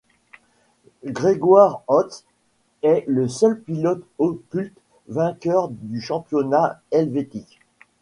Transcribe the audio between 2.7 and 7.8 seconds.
est le seul pilote octuple vainqueur du championnat helvétique.